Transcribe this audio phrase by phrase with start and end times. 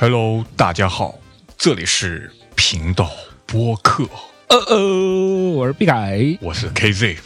[0.00, 1.18] Hello，大家好，
[1.56, 3.10] 这里是频道
[3.46, 4.04] 播客，
[4.48, 7.16] 呃呃，我是毕凯，我是 KZ。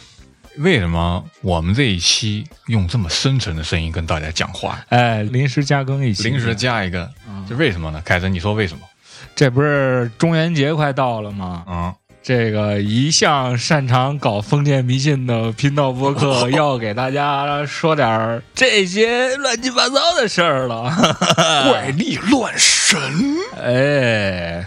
[0.59, 4.85] 为什么我们这一期用这么深沉的声音跟大家讲话？
[4.89, 7.11] 哎，临时加更一期，临时加一个，
[7.49, 8.01] 这为什么呢？
[8.05, 8.87] 凯子，你说为什么？
[9.35, 11.63] 这不是中元节快到了吗？
[11.67, 20.89] 嗯，这个一向擅长搞封建迷信的频道播客， 要给大家说点儿这些乱七八糟的事儿了。
[21.67, 22.99] 怪力乱神，
[23.61, 24.65] 哎，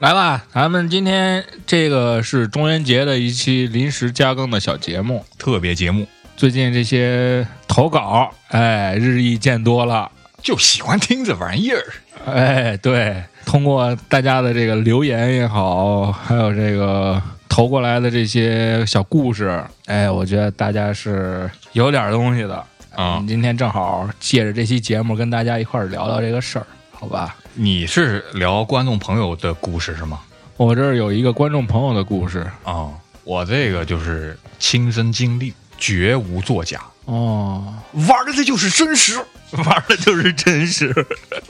[0.00, 5.24] 来吧，咱们今天这个是中元节的一期临时加更的小节目。
[5.38, 6.06] 特别节目，
[6.36, 10.10] 最近这些投稿，哎，日益见多了。
[10.42, 11.84] 就喜欢听这玩意儿。
[12.24, 22.56] 哎，对，通过大家的这个留言也好，还有这个投过来的这些小故事，哎，我觉得大家是有点东西的。
[22.94, 27.36] 啊嗯今天正好借着这期节目跟大家一块儿聊聊这个事儿，好吧？
[27.54, 30.20] 你是聊观众朋友的故事是吗？
[30.56, 32.90] 我这儿有一个观众朋友的故事啊、
[33.24, 37.74] 我这个就是亲身经历，绝无作假，哦，
[38.08, 39.18] 玩的就是真实。
[39.64, 40.94] 玩的就是真实，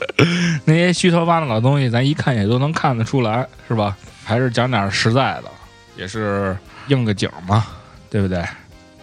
[0.65, 3.95] 那些虚头巴脑的东西，咱一看也都能看得出来，是吧？
[4.23, 5.51] 还是讲点实在的，
[5.95, 7.67] 也是应个景嘛，
[8.09, 8.43] 对不对？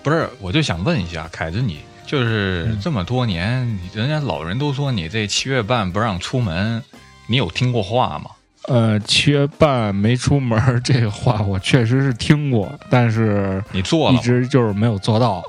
[0.03, 6.83] 不是，我就想问一下，凯子你，就是这么多年，人家老人都说你这七月半不让出门，
[7.29, 8.31] 你有听过话吗？
[8.69, 14.21] 呃，七月半没出门儿 这个话，我确实是听过，但是你做了一？
[14.21, 15.43] 直就是没有做到，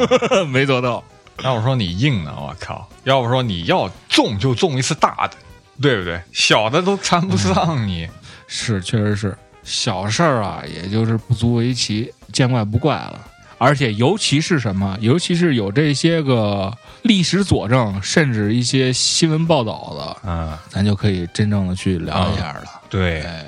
[0.52, 1.02] 没做到。
[1.42, 2.88] 要不说你硬呢，我靠！
[3.04, 5.36] 要不说你要中就中一次大的，
[5.82, 6.20] 对不对？
[6.32, 8.08] 小的都缠不上你。
[8.46, 13.20] 是，确实是小事儿啊，也就是不足为奇，见怪不怪了。
[13.58, 16.70] 而且，尤其是什么，尤其是有这些个
[17.02, 22.64] 历史佐证，甚至一些新闻报道的，嗯，咱就可以真正的去聊一下了。
[22.88, 23.44] 对，哎，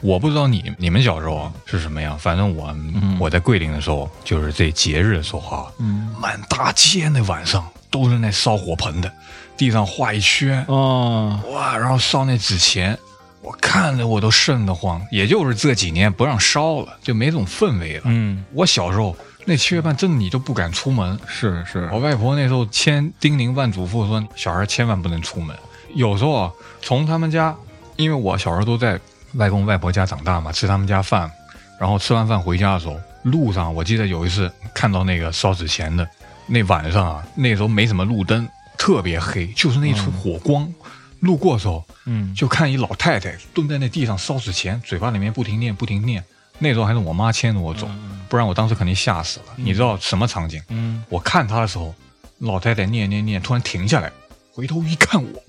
[0.00, 2.74] 我不知道你你们小时候是什么样，反正我、
[3.18, 9.12] 我在桂林的时候，就是这节日的时候啊，嗯，满大街那晚上都是那烧火盆的，
[9.56, 12.98] 地上画一圈，哦，哇，然后烧那纸钱，
[13.40, 15.00] 我看着我都瘆得慌。
[15.10, 18.02] 也就是这几年不让烧了，就没这种氛围了。
[18.06, 25.56] 嗯，我小时候那七月半真的你都不敢出门，是是，我外婆那时候千叮咛万嘱咐说，小孩千万不能出门。
[25.94, 26.52] 有时候啊，
[26.82, 27.54] 从他们家，
[27.96, 29.00] 因为我小时候都在
[29.34, 31.30] 外公外婆家长大嘛，吃他们家饭，
[31.78, 36.08] 然后吃完饭回家的时候，路上我记得有一次看到那个烧纸钱的，
[36.46, 40.72] 那晚上啊，那时候没什么路灯，特别黑，就是那一处火光。
[41.20, 46.22] 路过的时候，嗯，就看一老太太蹲在那地上烧纸钱，嘴巴里面不停念不停念。
[46.58, 47.88] 那时候还是我妈牵着我走，
[48.28, 49.46] 不然我当时肯定吓死了。
[49.56, 50.62] 你知道什么场景？
[50.68, 51.94] 嗯，我看她的时候，
[52.40, 54.12] 老太太念念念，突然停下来，
[54.52, 55.42] 回头一看我，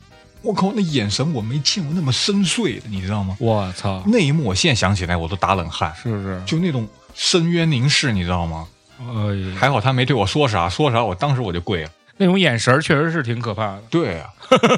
[0.46, 3.36] 我靠，那眼神我没见过那么深邃的，你知道吗？
[3.40, 6.42] 我操，那一幕我现在想起来我都打冷汗，是不是？
[6.46, 8.68] 就那种深渊凝视，你知道吗？
[9.00, 11.90] 哎呀，还好他没对我说啥，说啥我当时我就跪了。
[12.18, 13.82] 那种眼神确实是挺可怕的。
[13.90, 14.30] 对啊，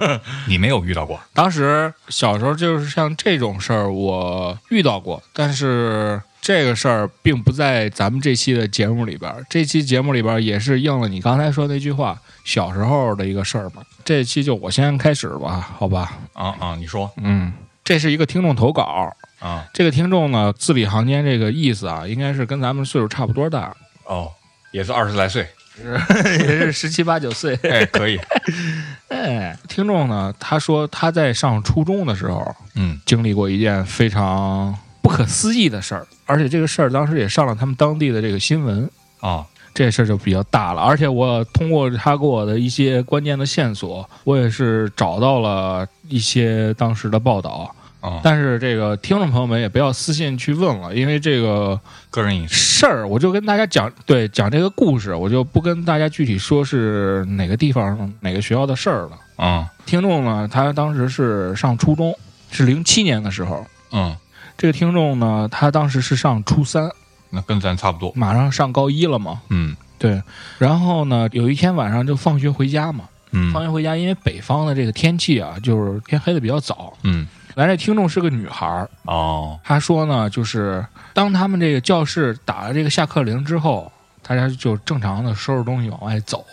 [0.48, 1.20] 你没有遇到过？
[1.34, 9.46] 当时小时候就是像这种事儿，我遇到过，但是这个事儿并不在咱们这期的节目里边儿。
[9.50, 13.84] 这期节目里边儿也是应了你刚才说那句话，小时候的一个事儿嘛。
[14.06, 16.18] 这期就我先开始吧，好吧？
[16.32, 17.52] 啊啊，你说嗯，
[17.84, 23.76] 这是一个听众投稿，啊这个听众呢字里行间这个意思啊，应该是跟咱们岁数差不多大，
[24.06, 24.32] 哦，
[24.72, 25.46] 也是二十来岁，
[25.84, 27.60] 也是十七八九岁。
[27.70, 28.18] 哎，可以，
[29.12, 34.74] 哎，听众呢，他说他在上初中的时候，嗯经历过一件非常
[35.08, 38.90] 不可思议的事儿，而且这个事儿当时也上了他们当地的这个新闻，
[39.22, 40.82] 啊这事儿就比较大了。
[40.82, 47.74] 而且我通过他给我的一些关键的线索，我也是找到了一些当时的报道。
[48.02, 51.80] 啊，但是这个听众朋友们也不要私信去问了，因为这个
[52.10, 59.12] 个人隐私事儿，我就跟大家讲，对，讲这个故事，我就不跟大家具体说是哪个地方、哪个学校的事儿了。
[59.38, 62.14] 啊听众呢，他当时是上初中，
[62.52, 63.66] 是零七年的时候。
[63.94, 64.14] 嗯，
[64.58, 66.90] 这个听众呢，他当时是上初三，
[67.30, 69.42] 那跟咱差不多，马上上高一了嘛。
[69.50, 70.22] 嗯对，
[70.58, 73.06] 然后呢，有一天晚上就放学回家嘛。
[73.32, 76.94] 嗯放学回家，因为北方的这个天气啊，就是天黑的比较早。
[77.04, 86.46] 嗯咱这听众是个女孩儿，哦她说呢，就是当他们这个教室打了这个下课铃之后，大家就正常的收拾东西往外走，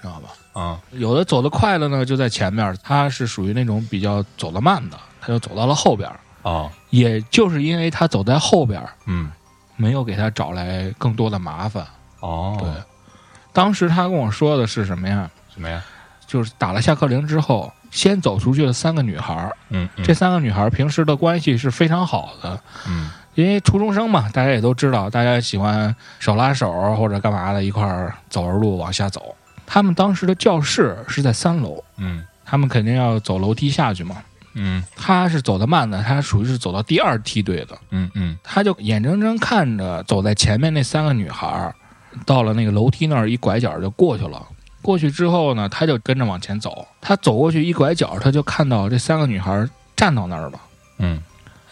[0.00, 0.60] 知道吧？
[0.60, 6.18] 啊有的走得快的呢，就在前面，她是属于那种比较走得慢的，她就走到了后边儿。
[6.44, 9.30] 哦，也就是因为他走在后边儿，嗯，
[9.76, 11.84] 没有给他找来更多的麻烦。
[12.20, 12.70] 哦，对，
[13.52, 15.28] 当时他跟我说的是什么呀？
[15.52, 15.82] 什么呀？
[16.26, 19.56] 就是打了下课铃之后，先走出去的三个女孩儿。
[19.70, 29.34] 嗯，嗯这三个女孩儿平时的关系是非常好的，嗯因为初中生嘛，大家也都知道，大家喜欢手拉手或者干嘛的，一块儿走着路往下走。
[29.66, 34.16] 他们当时的教室是在三楼，嗯他们肯定要走楼梯下去嘛。
[34.54, 41.74] 嗯他是走得慢的，他属于是走到第二梯队的，嗯嗯他就眼睁睁看着走在前面那三个女孩儿，
[42.24, 44.46] 到了那个楼梯那儿一拐角就过去了。
[44.80, 46.86] 过去之后呢，他就跟着往前走。
[47.00, 50.60] 他走过去一拐角，他就看到这三个女孩儿站到那儿了。
[50.98, 51.20] 嗯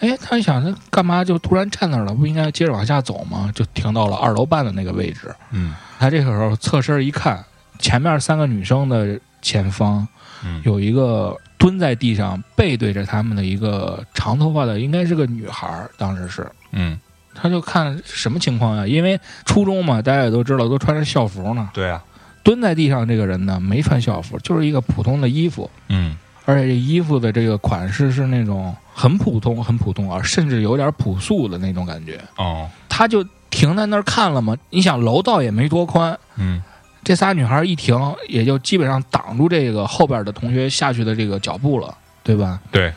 [0.01, 2.13] 哎，他一想，他干嘛就突然站那儿了？
[2.15, 3.53] 不应该接着往下走吗？
[3.55, 5.33] 就停到了二楼半的那个位置。
[5.51, 7.45] 嗯他这个时候侧身一看，
[7.79, 10.09] 前面三个女生的前方
[10.45, 16.45] 嗯，有一个蹲在地上背对着他们的一个长头发的，应该是个女孩儿，当时是。
[16.73, 16.99] 嗯，
[17.37, 18.85] 他就看什么情况呀？
[18.85, 21.71] 因为初中嘛，大家也都知道，都穿着校服呢。
[21.73, 22.03] 对啊，
[22.43, 32.21] 蹲在地上这个人呢，没穿校服，就是一个普通的衣服，嗯而且这衣服的这个款式是那种很普通、很普通，啊甚至有点朴素的那种感觉。
[32.37, 34.57] 哦，他就停在那儿看了嘛。
[34.71, 36.61] 你想，楼道也没多宽，嗯
[37.05, 37.97] 这仨女孩一停，
[38.29, 42.61] 也就基本上挡住这个后边的同学下去的这个脚步了，对吧？
[42.71, 42.93] 对，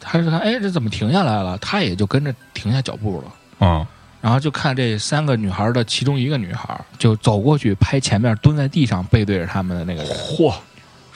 [0.00, 1.58] 他是看，哎，这怎么停下来了？
[1.58, 3.34] 他也就跟着停下脚步了。
[3.60, 3.86] 嗯
[4.22, 10.54] 然后就看这三个女孩的其中一个女孩就走过去拍前面蹲在地上背对着他们的那个人，嚯，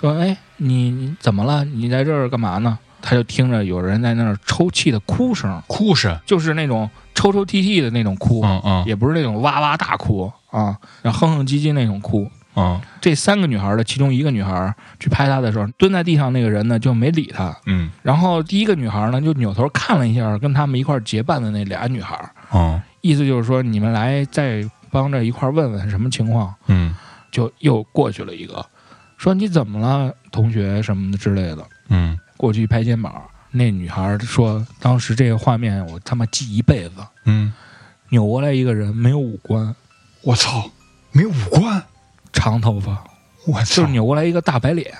[0.00, 1.62] 说：“哎，你你怎么了？
[1.66, 8.84] 你在这儿干嘛呢？”他就听着有人在那儿抽泣的哭声，哭声，就是那种抽抽泣泣的那种哭，嗯嗯。
[8.86, 12.26] 也不是那种哇哇大哭啊，然后哼哼唧唧那种哭。
[12.56, 12.80] 嗯。
[13.02, 17.54] 这三个女孩的其中一个女孩去拍他的时候，蹲在地上那个人呢就没理他。
[17.66, 17.90] 嗯。
[18.02, 22.18] 然后第一个女孩呢就扭头看了一下跟他们一块儿结伴的那俩女孩，
[22.50, 26.54] 哦意思就是说你们来再帮着一块儿问问什么情况。
[26.68, 26.94] 嗯。
[27.30, 28.64] 就又过去了一个，
[29.18, 33.22] 说你怎么了，同学什么的之类的，嗯过去一拍肩膀。
[33.50, 36.96] 那女孩说，当时这个画面我他妈记一辈子。
[37.24, 37.52] 嗯，
[38.10, 39.74] 扭过来一个人，没有五官，
[40.20, 40.70] 我操，
[41.10, 41.82] 没有五官，
[42.32, 43.02] 长头发，
[43.46, 44.92] 我操就是，扭过来一个大白脸。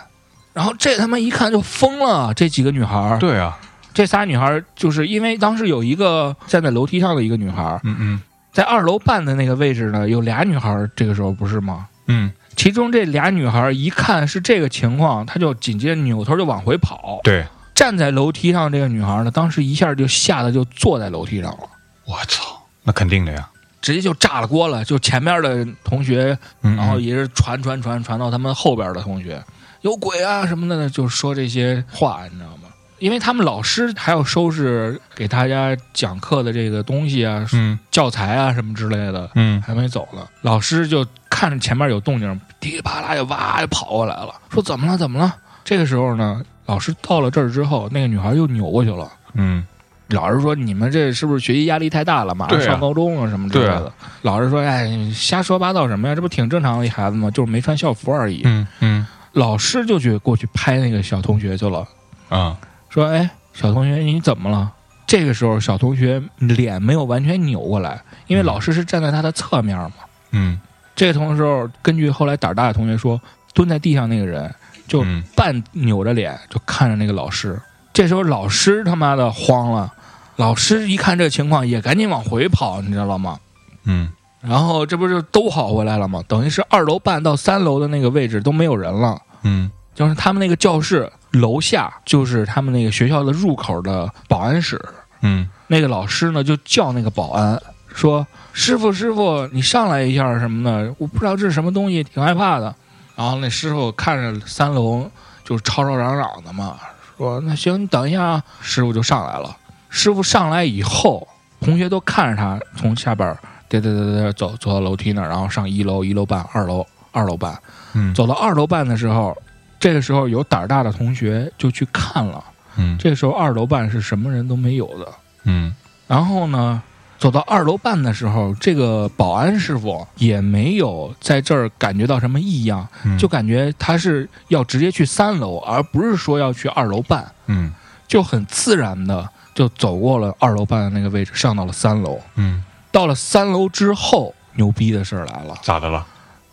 [0.54, 3.58] 然后这他妈一看就疯了，这几个女孩，对啊，
[3.92, 11.88] 这仨女孩就是因为当时有一个站在楼梯上的一个女孩，嗯嗯在二楼半的那个位置呢，有俩女孩，这个时候不是吗？
[12.06, 17.20] 嗯，其中这俩女孩一看是这个情况，她就紧接着扭头就往回跑。
[17.22, 21.58] 对，站在楼梯上这个女孩呢，当时一下就吓得就坐在楼梯上了，
[22.04, 23.48] 我操，那肯定的呀，
[23.80, 24.84] 直接就炸了锅了。
[24.84, 29.42] 就前面的同学，嗯，然后也是传传传传到他们后边的同学，
[29.82, 32.62] 有鬼啊什么的，就说这些话，你知道吗？
[33.00, 40.26] 因为他们老师还要收拾给大家讲课的这个东西啊、嗯教材啊什么之类的，嗯还没走呢。
[40.42, 41.04] 老师就
[41.34, 45.34] 看着前面有动静，噼里啪啦就哇就跑过来了，说怎么了怎么了？
[45.64, 49.10] 这个时候呢，老师到了这儿之后，那个女孩又扭过去了。
[49.32, 49.66] 嗯
[50.08, 52.34] 老师说：“你们这是不是学习压力太大了？
[52.34, 53.80] 马上上高中了什么之类的。
[53.80, 53.90] 对
[54.22, 56.14] 老师说：“哎，瞎说八道什么呀？
[56.14, 57.30] 这不挺正常的一孩子吗？
[57.30, 58.42] 就是没穿校服而已。
[58.44, 61.88] 嗯嗯老师就去过去拍那个小同学去了，
[62.28, 62.56] 啊
[62.90, 64.70] 说：“哎，小同学，你怎么了？”
[65.08, 69.92] 这个时候，小同学脸没有完全扭过来，因为嗯老师是站在他的侧面嘛。
[70.32, 70.60] 嗯
[70.94, 73.20] 这个同时候，根据后来胆儿大的同学说，
[73.52, 74.52] 蹲在地上那个人
[74.86, 77.60] 就嗯半扭着脸就看着那个老师。
[77.92, 79.92] 这时候老师他妈的慌了，
[80.36, 83.38] 老师一看这情况也赶紧往回跑，你知道吗？
[83.84, 84.10] 嗯
[84.40, 86.22] 然后这不是都跑回来了吗？
[86.28, 94.78] 等于是二楼半到三楼的那个位置都没有人了，嗯就是他们那个教室楼下就是他们那个学校的入口的保安室。
[95.22, 97.60] 嗯那个老师呢就叫那个保安
[97.94, 102.74] 说：“师傅，师傅，你上来一下什么的，我不知道这是什么东西，挺害怕的。”
[103.16, 105.08] 然后那师傅看着三楼
[105.44, 106.76] 就是吵吵嚷嚷的嘛，
[107.16, 109.56] 说：“那行，你等一下啊。”师傅就上来了。
[109.88, 111.26] 师傅上来以后，
[111.60, 113.38] 同学都看着他从下边儿
[113.70, 117.56] 嘚嘚嘚嘚走走到楼梯那儿，然后上一楼、一楼半、二楼、二楼半。
[117.94, 119.36] 嗯走到二楼半的时候，
[119.78, 122.42] 这个时候有胆儿大的同学就去看了。
[122.76, 125.06] 嗯这个时候二楼半是什么人都没有的。
[125.44, 125.72] 嗯
[126.08, 126.82] 然后呢，
[127.24, 137.72] 走到二楼半的时候，这个保安师傅也没有在这儿感觉到什么异样，嗯，就感觉他是要直接去三楼，而不是说要去二楼半，嗯。
[138.06, 142.20] 就很自然的就走过了二楼半的那个位置，上到了三楼。
[142.34, 142.62] 嗯，
[142.92, 146.06] 到了三楼之后，牛逼的事儿来了，咋的了？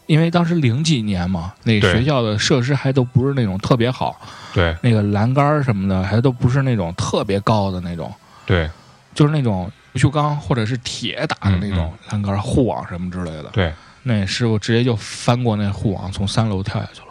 [0.06, 4.18] 因为当时零几年嘛，那个学校的设施还都不是那种特别好，
[4.54, 8.10] 对，那个栏杆儿什么的还都不是那种特别高的那种。
[8.46, 8.70] 对。
[9.14, 13.50] 就是那种不锈钢或者是铁打的那种栏杆、护网什么之类的。
[13.52, 17.08] 对，那师傅直接就翻过那护网，从三楼跳下去了。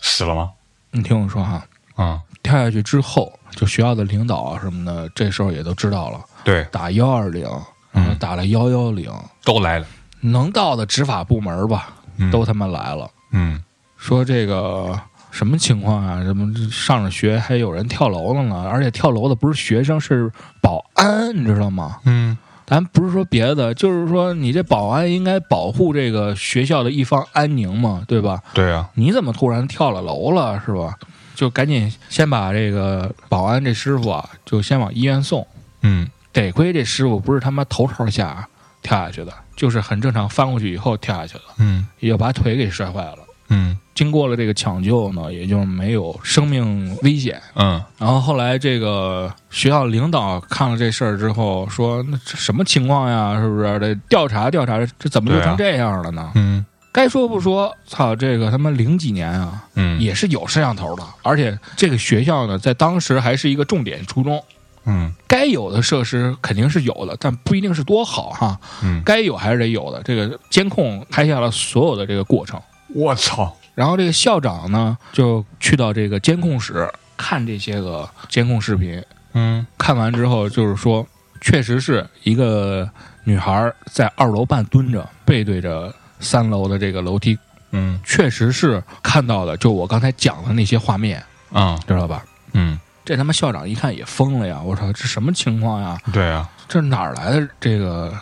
[0.00, 0.50] 死了吗？
[0.90, 1.64] 你听我说哈，
[1.96, 7.48] 嗯，跳下去之后，就学校的领导啊什么的，这时候也都知道了，对，打幺二零，
[7.92, 8.16] 嗯。
[8.18, 9.12] 打了幺幺零，
[9.44, 9.86] 都来了，
[10.20, 12.30] 能到的执法部门吧，嗯。
[12.30, 13.10] 都他妈来了。
[13.32, 13.62] 嗯。
[13.96, 14.98] 说这个
[15.34, 16.22] 什么情况啊？
[16.22, 18.68] 怎么上着学还有人跳楼了呢？
[18.70, 20.30] 而且跳楼的不是学生，是
[20.62, 21.98] 保安，你知道吗？
[22.04, 28.40] 嗯咱不是说别的，就是说你这保安应该保护这个学校的一方安宁嘛，对吧？
[28.54, 30.96] 对啊，你怎么突然跳了楼了，是吧？
[31.34, 35.46] 就赶紧先把这个保安这师傅啊，就先往医院送。
[35.82, 38.48] 嗯得亏这师傅不是他妈头朝下
[38.82, 43.18] 跳下去的，就是很正常翻过去以后跳下去的，嗯也就把腿给摔坏了。
[43.48, 47.40] 嗯经过了这个抢救呢，也就没有生命危险。
[47.54, 53.40] 嗯然后后来这个学校领导看了这事儿之后说：“那这什么情况呀？
[53.40, 54.84] 是不是得调查调查？
[54.98, 64.40] 这怎么就成这样了呢？”嗯该说不说，操，这个他妈零几年啊，嗯也是有摄像头的，而且这个学校呢，在当时还是一个重点初中，
[64.86, 68.58] 嗯该有的设施肯定是有的，但不一定是多好哈。
[68.84, 70.00] 嗯，该有还是得有的。
[70.04, 72.60] 这个监控拍下了所有的这个过程，
[72.94, 79.66] 我操，然后这个校长呢就去到这个监控室看这些个监控视频，嗯。
[79.76, 81.06] 看完之后就是说，
[81.40, 82.88] 确实是一个
[83.24, 87.38] 女孩在二楼半蹲着，背对着三楼的这个楼梯，
[87.72, 88.00] 嗯。
[88.04, 91.22] 确实是看到了，就我刚才讲的那些画面，
[91.52, 92.24] 啊知道吧？
[92.52, 94.60] 嗯，这他妈校长一看也疯了呀！
[94.62, 95.98] 我操，这什么情况呀？
[96.12, 98.14] 对啊，这哪儿来的这个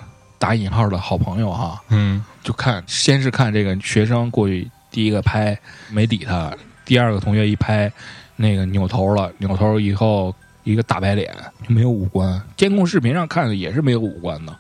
[0.43, 1.81] 打引号的好朋友哈？
[1.91, 5.57] 嗯就看先是看这个学生过去第一个拍
[5.89, 6.53] 没理他，
[6.85, 7.91] 第二个同学一拍
[8.35, 10.35] 那个扭头了，扭头以后
[10.65, 11.33] 一个大白脸
[11.63, 14.53] 就没有五官，监控视频上看的也是没有五官的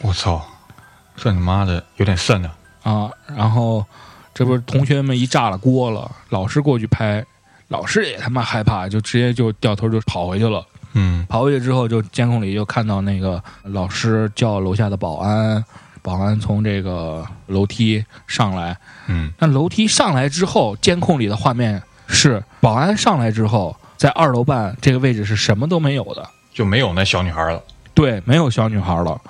[0.00, 0.44] 我操，
[1.14, 2.50] 这你妈的有点瘆啊，
[2.82, 3.10] 啊。
[3.36, 3.86] 然后
[4.34, 7.24] 这不是同学们一炸了锅了，老师过去拍，
[7.68, 10.66] 老师也他妈害怕，就直接就掉头就跑回去了。
[10.92, 15.64] 嗯跑过去之后，就监控里就看到那个老师叫楼下的保安，
[16.02, 18.76] 保安从这个楼梯上来。
[19.06, 27.62] 嗯那楼梯上来之后，监控里的画面是保安上来之后，在二楼半这个位置是什么都没有的，就没有那小女孩了，
[27.94, 29.20] 对，没有小女孩了。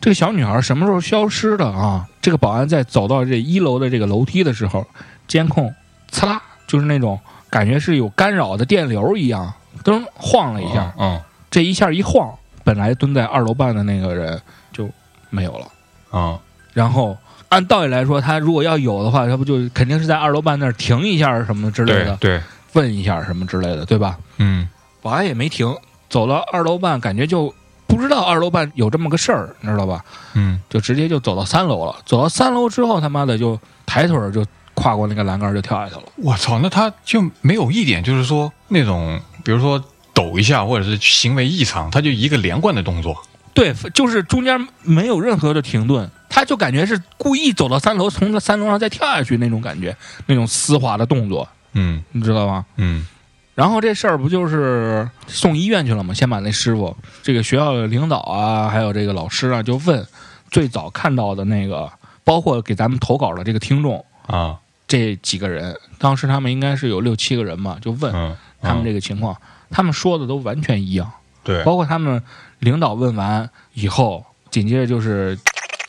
[0.00, 2.06] 这个小女孩什么时候消失的啊？
[2.22, 4.86] 这个保安在走到这一楼的这个楼梯的时候，
[5.26, 5.74] 监控
[6.12, 7.18] 呲啦，就是那种
[7.50, 9.52] 感觉是有干扰的电流一样，
[9.84, 10.92] 噔晃了一下。
[10.98, 11.20] 嗯
[11.50, 12.32] 这一下一晃，
[12.62, 14.40] 本来蹲在二楼半的那个人
[14.72, 14.88] 就
[15.30, 15.66] 没有了。
[16.10, 16.38] 啊
[16.74, 17.16] 然后
[17.48, 22.42] 按道理来说，他如果要有的话，他不就肯定是在二楼半那儿停一下什么之类的，对对，
[22.74, 24.18] 问一下什么之类的，对吧？
[24.36, 24.68] 嗯
[25.00, 25.74] 保安也没停，
[26.10, 27.52] 走到二楼半，感觉就
[27.86, 30.04] 不知道二楼半有这么个事儿，你知道吧？
[30.34, 31.96] 嗯就直接就走到三楼了。
[32.04, 34.44] 走到三楼之后，他妈的就抬腿儿就
[34.74, 36.02] 跨过那个栏杆就跳下去了。
[36.16, 43.16] 我操，那他就没有一点就是说那种，比如说抖一下或者是行为异常，他就一个连贯的动作，
[43.54, 52.04] 对，就是中间没有任何的停顿，他就感觉是故意走到三楼，从那三楼上再跳下去那种感觉，那种丝滑的动作，嗯。
[52.12, 52.66] 你知道吗？
[52.76, 53.06] 嗯。
[53.54, 56.12] 然后这事儿不就是送医院去了吗？
[56.12, 60.06] 先把那师傅、这个学校的领导啊，还有这个老师啊，就问
[60.50, 61.90] 最早看到的那个，
[62.22, 64.58] 包括给咱们投稿的这个听众啊。
[64.86, 69.36] 这几个人，当时他们应该是有六七个人嘛，就问嗯，他们嗯这个情况，
[69.70, 71.10] 他们说的都完全一样，
[71.44, 72.22] 对包括他们
[72.58, 75.38] 领导问完以后，紧接着就是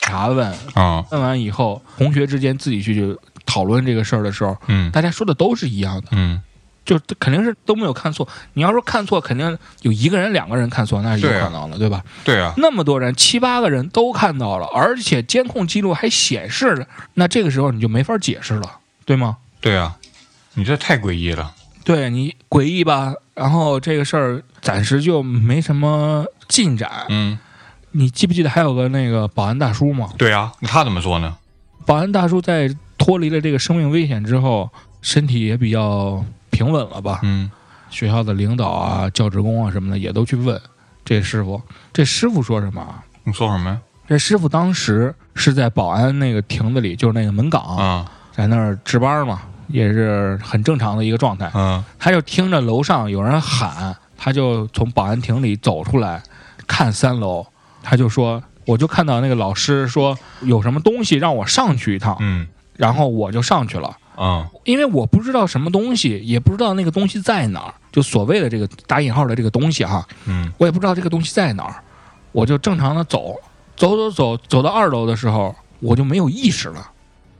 [0.00, 6.08] 查问，啊问完以后，同学之间自己去讨论这个事儿的时候，嗯大家说的都是一样的。
[6.12, 6.42] 嗯
[6.82, 8.26] 就肯定是都没有看错。
[8.54, 12.02] 你要说看错，肯定有一个人、两个人看错，那是有可能的，对吧？
[12.24, 19.36] 对啊那么多人，七八个人都看到了，而且监控记录还显示了，那这个时候你就没法解释了，对吗？
[19.60, 19.94] 对啊，
[20.54, 21.54] 你这太诡异了，
[21.90, 26.88] 对你诡异吧，然后这个事儿暂时就没什么进展。
[27.08, 27.36] 嗯
[27.90, 30.10] 你记不记得还有个那个保安大叔嘛？
[30.16, 31.36] 对啊，那他怎么说呢？
[31.84, 34.70] 保安大叔在脱离了这个生命危险之后，
[35.02, 37.18] 身体也比较平稳了吧？
[37.24, 37.50] 嗯
[37.90, 40.60] 学校的领导啊、教职工啊什么的也都去问
[41.04, 41.60] 这师傅。
[41.92, 43.02] 这师傅说什么啊？
[43.24, 43.80] 你说什么呀？
[44.06, 51.50] 这师傅当时是在保安那个亭子里，就是那个门岗，啊在那儿值班嘛，也是很正常的一个状态。
[51.54, 56.22] 嗯他就听着楼上有人喊，他就从保安亭里走出来，
[56.66, 57.46] 看三楼，
[57.82, 62.46] 他就说：“我就看到那个老师说有什么东西让我上去一趟，嗯
[62.76, 71.82] 然后我就上去了。”啊因为我不知道什么东西，也不知道那个东西在哪儿，就所谓的这个打引号的这个东西哈，嗯我也不知道这个东西在哪儿。
[72.32, 73.34] 我就正常的走，
[73.76, 76.90] 走走走，走到二楼的时候，我就没有意识了。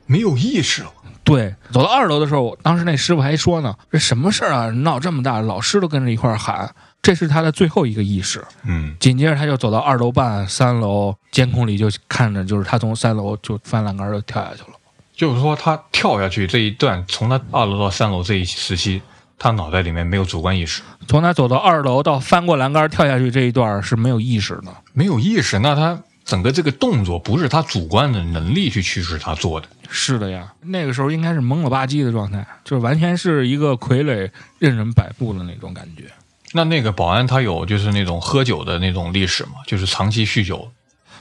[0.05, 0.91] 没有意识了。
[1.35, 4.69] 对，走到二楼的时候，当时那师傅还说呢：“这什么事儿啊？
[4.69, 6.69] 闹这么大，老师都跟着一块儿喊。”
[7.01, 8.43] 这是他的最后一个意识。
[8.63, 14.77] 嗯，紧接着他就走到二楼半、三楼，监控里就看着，就是他从三楼就翻栏杆就跳下去了。
[15.15, 19.01] 就是说他跳下去这一段，从他二楼到三楼这一时期，
[19.39, 24.67] 他脑袋里面没有主观意识，从他走到二楼到翻过栏杆跳下去这一段是没有意识的。
[24.93, 25.99] 没有意识，那他
[26.31, 29.67] 整个这个动作不是他主观的能力去驱使他做的。
[29.89, 36.05] 是的呀，那个时候应该是懵了吧唧的状态，就是完全是一个傀儡任人摆布的那种感觉。
[36.53, 39.55] 那那个保安他有就是那种喝酒的那种历史吗？
[39.67, 40.71] 就是长期酗酒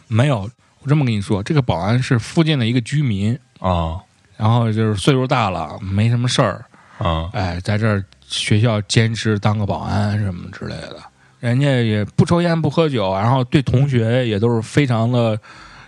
[0.06, 0.48] 没有，
[0.78, 3.98] 我这么跟你说，这个保安是附近的一个居民，啊
[4.36, 6.64] 然后就是岁数大了，没什么事儿，
[6.98, 11.02] 啊哎，在这儿学校兼职当个保安什么之类的。
[11.40, 15.38] 人家也不抽烟不喝酒，然后对同学也都是非常的，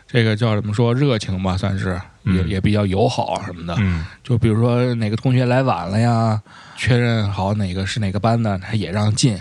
[0.06, 1.90] 这个叫怎么说热情吧，算是
[2.24, 3.74] 也嗯也比较友好啊什么的。
[3.78, 6.40] 嗯就比如说哪个同学来晚了呀，
[6.76, 9.38] 确认好哪个是哪个班的，他也让进。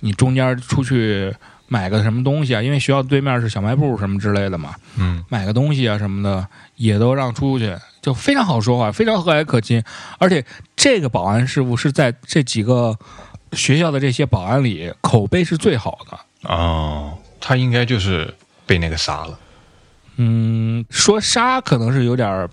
[0.00, 1.32] 你中间出去
[1.68, 9.82] 买个什么东西啊，因为学校对面是小卖部什么之类的嘛，嗯买个东西啊什么的也都让出去，就非常好说话，非常和蔼可亲。
[10.18, 10.44] 而且
[10.74, 12.98] 这个保安师傅是在这几个
[13.52, 16.18] 学校的这些保安里口碑是最好的。
[16.48, 18.34] 哦，他应该就是
[18.66, 19.38] 被那个杀了。
[20.16, 22.48] 嗯，说杀可能是有点儿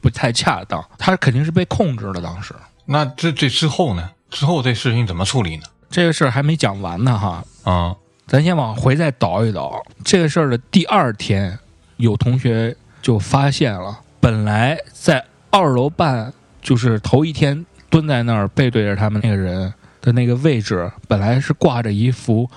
[0.00, 2.20] 不太恰当，他肯定是被控制了。
[2.20, 2.54] 当时
[2.84, 4.10] 那这这之后呢？
[4.30, 5.64] 之后这事情怎么处理呢？
[5.90, 7.94] 这个事儿还没讲完呢哈，啊
[8.26, 9.82] 咱先往回再倒一倒。
[10.02, 11.58] 这个事儿的第二天，
[11.98, 16.32] 有同学就发现了，本来在二楼半，
[16.62, 22.50] 就是头一天蹲在那儿背对着他们那个人的那个位置，本来是挂着一幅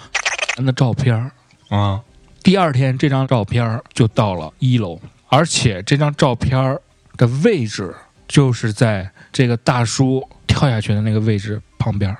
[0.57, 1.31] 的照片儿。
[1.69, 2.01] 啊
[2.43, 6.79] 第二天，这张照片儿就到了一楼，而且这张照片儿
[7.17, 7.95] 的位置
[8.27, 12.17] 就是在这个大叔跳下去的那个位置旁边儿。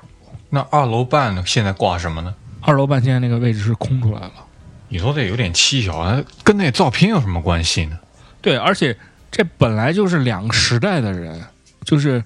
[0.50, 1.44] 那二楼半呢？
[1.46, 2.34] 现在挂什么呢？
[2.62, 4.34] 二楼半现在那个位置是空出来了。
[4.88, 8.00] 你说这有点蹊跷，啊，跟那照片有什么关系呢？
[8.42, 8.98] 对，而且
[9.30, 11.40] 这本来就是两个时代的人，
[11.84, 12.24] 就是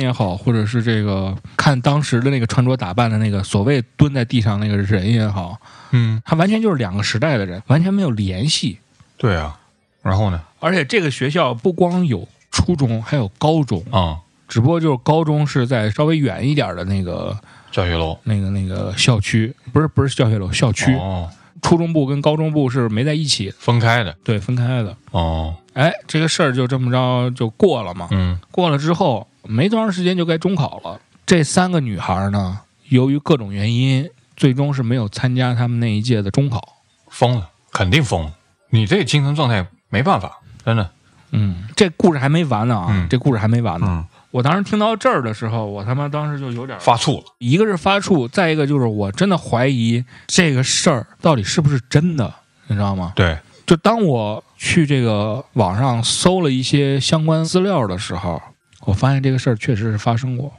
[0.00, 5.58] 也好，或者是这个看当时的那个穿着打扮的那个所谓蹲在地上那个人也好，
[5.90, 8.78] 嗯，他完全就是两个时代的人，完全没有联系。
[9.16, 9.58] 对啊。
[10.02, 10.40] 然后呢？
[10.58, 17.38] 而且这个学校不光有初中，还有高中，啊、只不过就是高中是在稍微远一点的那个、
[17.70, 20.92] 教学楼那个、那个校区，不是不是教学楼，校区。
[20.96, 21.30] 哦，
[21.62, 24.96] 初中部跟高中部是没在一起，分开的对，分开的。
[25.12, 28.08] 哦，哎，这个事儿就这么着就过了嘛。
[28.10, 31.00] 嗯过了之后，没多长时间就该中考了。
[31.26, 36.76] 这三个女孩呢，由于各种原因，最终是没有参加他们那一届的中考。
[37.08, 38.32] 疯了，肯定疯了。
[38.70, 40.90] 你这精神状态没办法，真的。
[41.30, 42.88] 嗯，这故事还没完呢啊！
[42.90, 43.86] 嗯这故事还没完呢。
[43.88, 47.24] 嗯，我当时听到这儿的时候，我他妈当时就有点发怵了。
[47.38, 52.34] 一个是发怵，再一个就是我真的怀疑这个事儿到底是不是真的，
[52.66, 53.14] 你知道吗？
[53.16, 58.42] 对，就当我去这个网上搜了一些相关资料的时候，
[58.84, 60.52] 我发现这个事儿确实是发生过。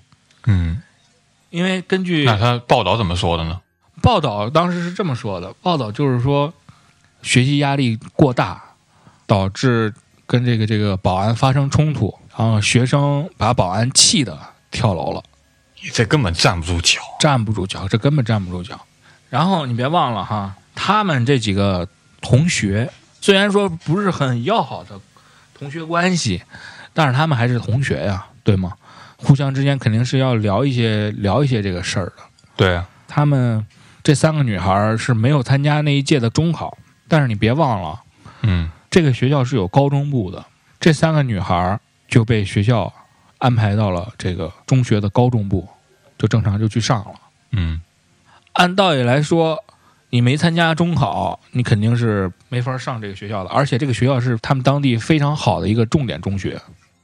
[0.46, 0.82] 嗯，
[1.50, 3.62] 因为根据那他报道怎么说的呢？
[4.02, 6.54] 报道当时是这么说的，报道就是说
[7.22, 8.62] 学习压力过大，
[9.26, 9.94] 导致
[10.26, 14.38] 跟这个这个保安发生冲突，然后学生把保安气的
[14.72, 15.24] 跳楼了，
[15.82, 17.00] 你这根本站不住脚。
[17.20, 18.80] 站不住脚，这根本站不住脚。
[19.30, 21.88] 然后你别忘了哈，他们这几个
[22.20, 25.00] 同学虽然说不是很要好的
[25.58, 26.44] 同学关系，
[26.94, 28.74] 但是他们还是同学呀，对吗？
[29.18, 32.14] 互相之间肯定是要聊一些聊一些这个事儿的。
[32.56, 33.66] 对啊，他们
[34.04, 36.78] 这三个女孩是没有参加那一届的中考，
[37.08, 38.02] 但是你别忘了，
[38.42, 40.46] 嗯这个学校是有高中部的，
[40.80, 42.94] 这三个女孩就被学校
[43.38, 45.68] 安排到了这个中学的高中部，
[46.18, 47.14] 就正常就去上了。
[47.52, 47.82] 嗯，
[48.54, 49.58] 按道理来说，
[50.10, 56.62] 你没参加中考，你肯定是没法上这个学校的，而且这个学校是他们当地非常好的一个重点中学。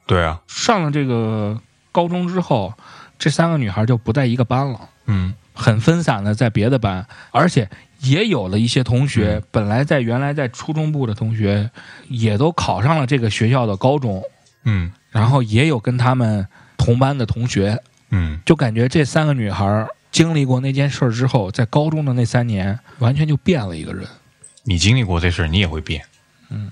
[0.09, 2.73] 对啊，上了这个高中之后，
[3.19, 4.89] 这三个女孩就不在一个班了。
[5.05, 7.69] 嗯很分散的在别的班，而且
[7.99, 11.69] 也有了一些同学，嗯本来在原来在初中部的同学，
[12.07, 14.23] 也都考上了这个学校的高中，
[14.63, 17.77] 嗯然后也有跟他们同班的同学，
[18.09, 24.07] 嗯，就感觉这三个女孩经历过那件事之后，在高中的那三年，完全就变了一个人。
[24.63, 26.01] 你经历过这事儿，你也会变。
[26.49, 26.71] 嗯，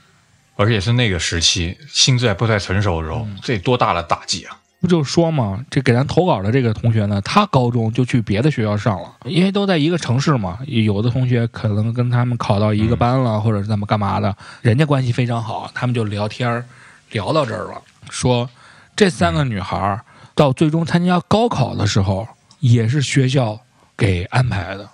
[0.57, 4.57] 而且是那个时期，心智还不太成熟的时候，这多大的打击啊！
[4.79, 10.59] 不就说嘛，这给咱投稿的这个同学呢，他高中就去别的学校上了，因为都在一个城市嘛。
[10.67, 16.65] 有的同学可能跟他们考到一个班了，或者是怎么干嘛的，人家关系非常好，他们就聊天儿
[17.11, 18.47] 聊到这儿了，说
[18.95, 20.01] 这三个女孩儿
[20.35, 22.27] 到最终参加高考的时候，
[22.59, 23.59] 也是学校
[23.95, 24.87] 给安排的，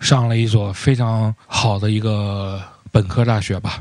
[0.00, 3.80] 上了一所非常好的一个本科大学吧。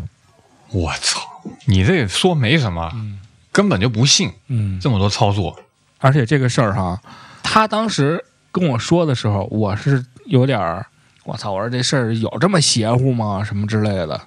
[0.71, 1.21] 我操，
[1.65, 3.19] 你这说没什么，嗯
[3.51, 5.57] 根本就不信嗯，这么多操作。
[5.99, 7.01] 而且这个事儿哈，
[7.41, 10.85] 他当时跟我说的时候，我是有点儿，
[11.23, 11.51] 我操！
[11.51, 13.43] 我说这事儿有这么邪乎吗？
[13.43, 14.21] 什么之类的，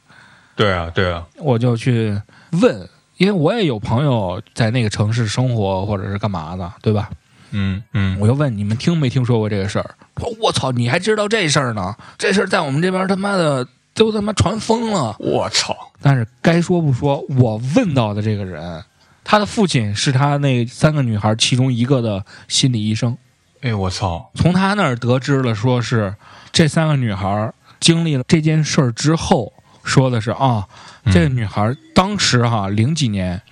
[0.56, 2.20] 对啊，对啊，我就去
[2.60, 7.08] 问，因为我也有朋友在那个城市生活或者是干嘛的，对吧？
[7.52, 9.94] 嗯嗯，我就问你们听没听说过这个事儿？
[10.40, 11.94] 我操，你还知道这事儿呢？
[12.18, 13.66] 这事儿在我们这边他妈的
[14.00, 15.14] 都他妈传疯了。
[15.18, 18.82] 我操，但是该说不说，我问到的这个人，
[19.22, 23.14] 他的父亲是他那三个女孩其中一个的心理医生。
[23.60, 26.14] 哎，我操，从他那儿得知了，说是
[26.50, 29.52] 这三个女孩经历了这件事儿之后，
[29.84, 30.66] 说的是啊，
[31.04, 31.12] 嗯。
[31.12, 33.42] 这个女孩当时哈零几年，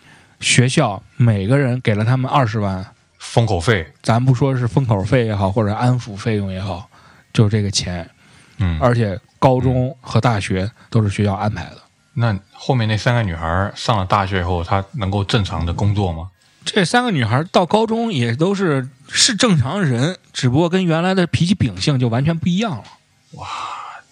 [0.40, 2.86] 学校每个人给了他们二十万，
[3.18, 6.88] 封口费，咱不说是封口费也好，或者安抚费用也好，
[7.34, 8.08] 就是这个钱，
[8.56, 11.78] 嗯，而且高中和大学都是学校安排的。
[12.14, 16.30] 那后面那三个女孩上了大学以后，她能够正常的工作吗？
[16.64, 22.84] 这三个女孩到高中也都是是正常人，只不过跟原来的脾气秉性就完全不一样了。
[23.32, 23.46] 哇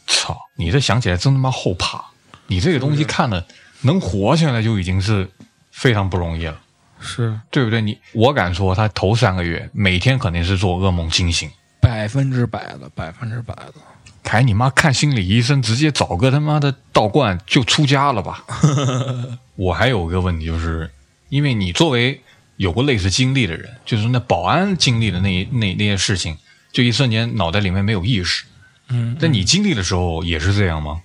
[0.07, 2.03] 操，你这想起来真他妈后怕。
[2.47, 3.45] 你这个东西看了
[3.83, 5.29] 能活下来就已经是
[5.71, 6.57] 非常不容易了，
[7.01, 7.83] 是对不对？
[7.83, 11.51] 你我敢说，他头三个月每天肯定是做噩梦惊醒。
[11.81, 13.75] 百分之百的，百分之百的。
[14.27, 18.45] 凯你妈看心理医生，直接找个他妈的道观就出家了吧？
[19.55, 20.91] 我还有个问题，就是
[21.29, 22.21] 因为你作为
[22.57, 26.37] 有过类似经历的人，就是那保安经历的那那那些事情，
[26.73, 28.45] 就一瞬间脑袋里面没有意识。
[28.89, 31.01] 嗯，但你经历的时候也是这样吗？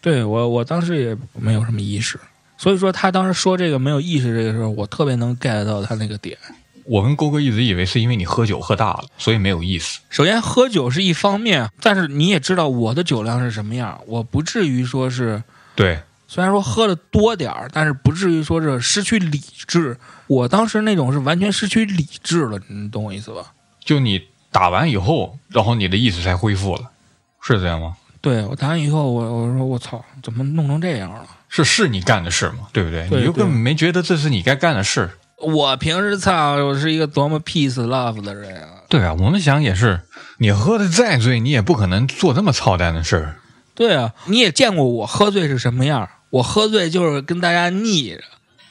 [0.00, 2.18] 对我，我当时也没有什么意识，
[2.56, 6.38] 所以说他当时说这个没有意识这个时候，我特别能 get 到他那个点。
[6.84, 10.00] 我跟勾哥一直以为是因为你喝酒喝大了，所以没有意思。
[10.10, 15.42] 首先，喝酒是一方面，但是你也知道我的酒量是什么样，我不至于说是，
[15.74, 19.96] 对，虽然说喝的多点儿，但是不至于说是失去理智。
[20.26, 23.52] 我当时那种是完全失去理智了，你懂我意思吧？
[23.84, 26.90] 就你打完以后，然后你的意识才恢复了，
[27.40, 27.96] 是这样吗？
[28.20, 31.26] 对我打完以后，我我说我操，怎么弄成这样了？
[31.48, 32.68] 是是你干的事吗？
[32.72, 33.06] 对不对？
[33.08, 35.10] 对你就根本没觉得这是你该干的事。
[35.42, 38.68] 我平时操，我是一个多么 peace love 的人啊！
[38.88, 40.00] 对啊，我们想也是，
[40.38, 43.36] 你喝的再醉，你也不可能做这么操蛋的事儿。
[43.74, 46.08] 对啊，你也见过我喝醉是什么样儿？
[46.30, 48.22] 我喝醉就是跟大家腻着，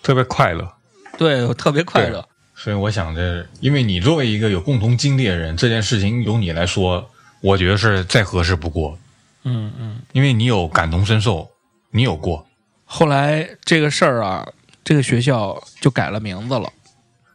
[0.02, 0.72] 特别快乐。
[1.18, 2.26] 对我特别快乐。
[2.56, 7.10] 所以我想着，因为你作为一个有共同经历的人，这件事情由你来说，
[7.42, 8.98] 我觉得是再合适不过，
[9.44, 10.00] 嗯嗯。
[10.14, 11.50] 因为你有感同身受，
[11.90, 12.46] 你有过。
[12.86, 14.48] 后来这个事儿啊，
[14.92, 16.70] 这个学校就改了名字了。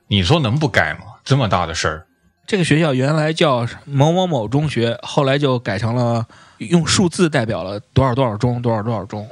[0.09, 1.14] 你说能不改吗？
[1.25, 2.07] 这么大的事儿，
[2.47, 6.27] 这个学校原来叫某某某中学，后来就改成了
[6.59, 9.27] 用数字代表了多少多少中，多少多少中。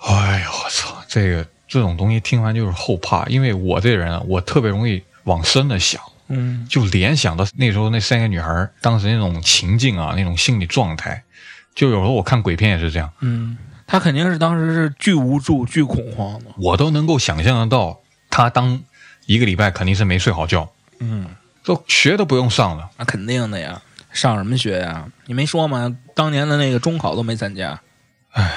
[0.00, 5.98] 哎呦我操，这个这种东西听完就是后怕，因为我这人啊，我特别容易往深了想。
[6.28, 11.22] 嗯，就联想到那时候那三个女孩当时那种情境啊，那种心理状态，
[11.74, 13.56] 就有时候我看鬼片也是这样，嗯，
[13.92, 16.46] 他肯定是当时是巨无助、巨恐慌的。
[16.56, 18.00] 我都能够想象得到，
[18.30, 18.80] 他当
[19.26, 20.66] 一个礼拜肯定是没睡好觉，
[20.98, 21.26] 嗯，
[21.62, 22.88] 都学都不用上了。
[22.96, 25.04] 那肯定的呀，上什么学呀？
[25.26, 25.94] 你没说吗？
[26.14, 27.78] 当年的那个中考都没参加。
[28.30, 28.50] 唉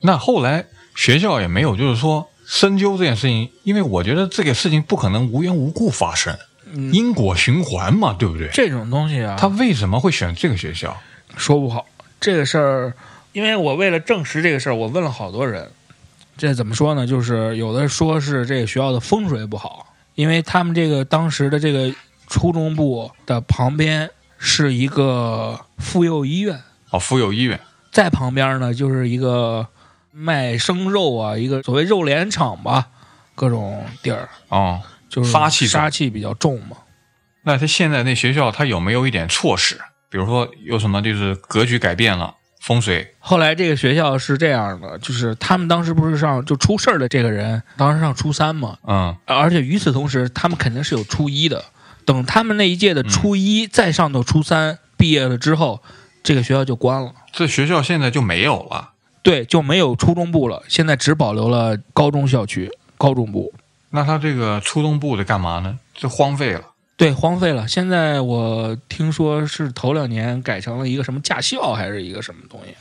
[0.00, 0.64] 那后来
[0.96, 6.34] 学校也没有就是说深究这件事情，因为我觉得这个事情不可能无缘无故发生，
[6.72, 8.48] 嗯，因果循环嘛，对不对？
[8.54, 10.96] 这种东西啊，他为什么会选这个学校？
[11.36, 11.84] 说不好
[12.18, 12.94] 这个事儿，
[13.32, 15.70] 因为我为了证实这个事儿，我问了好多人。
[16.36, 17.06] 这怎么说呢？
[17.06, 21.94] 就是有的说是这个学校的风水不好，因为他们这个当时的这个
[22.26, 26.58] 初中部的旁边是一个妇幼医院，
[26.90, 29.66] 哦，妇幼医院，在旁边呢就是一个
[30.10, 32.88] 卖生肉啊，一个所谓肉联厂吧，
[33.34, 36.78] 各种地儿，哦，就是杀气杀气比较重嘛。
[37.42, 39.78] 那他现在那学校他有没有一点措施？
[40.08, 51.64] 比如说有什么就是格局改变了，风水后来这个学校是这样的，就是他们当时不是上就出事儿的这个人，当时上初三嘛，嗯而且与此同时，他们肯定是有初一的。
[52.04, 55.82] 等他们那一届的初一、再上到初三毕业了之后，
[56.22, 58.90] 这个学校就关了，这学校现在就没有了。
[59.24, 63.52] 对，就没有初中部了，现在只保留了高中校区、高中部。
[63.90, 65.78] 那他这个初中部的干嘛呢？
[65.94, 66.62] 就荒废了。
[67.02, 67.66] 对，荒废了。
[67.66, 72.72] 现在我听说是头两年改成了一个什么驾校，还是一个什么东西？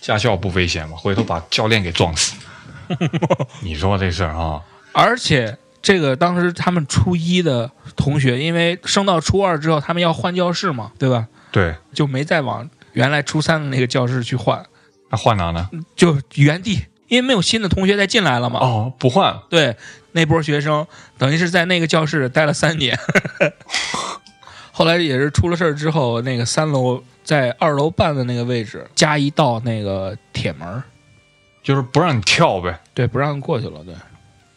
[0.00, 0.96] 驾校不危险吗？
[0.96, 2.36] 回头把教练给撞死。
[3.62, 4.62] 你说这事儿啊？
[4.92, 11.26] 而且这个当时他们初一的同学，因为升到初二之后，他们要换教室嘛，对吧？
[11.50, 14.64] 对，就没再往原来初三的那个教室去换，
[15.10, 15.68] 那换哪呢？
[15.96, 18.60] 就原地，因为没有新的同学再进来了嘛。
[18.60, 19.36] 哦，不换。
[19.50, 19.76] 对，
[20.16, 20.86] 那波学生
[21.18, 22.96] 等于是在那个教室待了三年，
[24.70, 30.82] 后来也是出了事儿之后，那个三楼在二楼半的那个位置加一道那个铁门，
[31.64, 32.80] 就是不让你跳呗。
[32.94, 33.82] 对，不让过去了。
[33.84, 33.92] 对，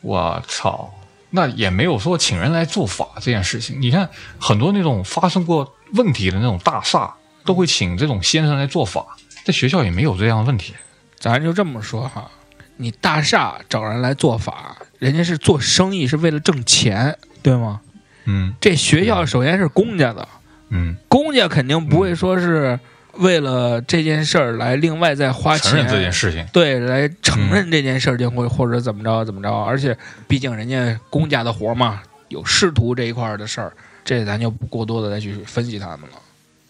[0.02, 0.94] 我操，
[1.32, 3.82] 那也没有说请人来做法这件事情。
[3.82, 4.08] 你看，
[4.40, 7.12] 很多那种发生过问题的那种大厦，
[7.44, 10.76] 都会请这种先生来做法，在学校也没有这样的问题。
[11.18, 12.30] 咱就这么说哈，
[12.76, 17.82] 你大厦找人来做法，人家是做生意，是为了挣钱，对吗？
[18.26, 20.28] 嗯这学校首先是公家的，
[20.70, 22.78] 嗯，公家肯定不会说是
[23.14, 26.46] 为了这件事儿来另外再花钱承认这件事情。
[26.52, 33.72] 对，来承认这件事儿，就会或者怎么着怎么着，而且毕竟人家公家的活儿嘛，有仕途这一块儿的事儿，
[34.04, 36.20] 这咱就不过多的再去分析他们了。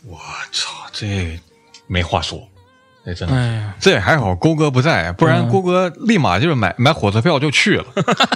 [0.05, 0.19] 我
[0.51, 1.39] 操，这
[1.87, 2.47] 没话说。
[3.07, 7.85] 这真的，哎呀，这还好郭哥不在，不然嗯郭哥立马就是买买火车票就去了，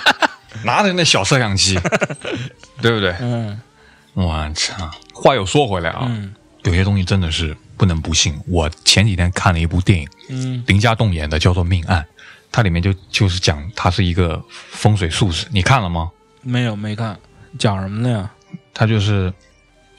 [0.63, 1.77] 拿着那小摄像机，
[2.81, 3.13] 对不对？
[3.19, 3.59] 嗯
[4.13, 4.89] 我操！
[5.13, 8.39] 话又说回来啊，嗯有些东西真的是不能不信。
[8.47, 12.01] 我前几天看了一部电影，嗯林家栋演的，叫做《命案》，
[12.51, 16.09] 它里面就就是讲他是一个风水术士，你看了吗？
[16.41, 17.17] 没有没看，
[17.57, 18.29] 讲什么的呀？
[18.73, 19.33] 他就是